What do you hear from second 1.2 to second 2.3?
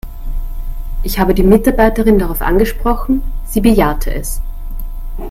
die Mitarbeiterin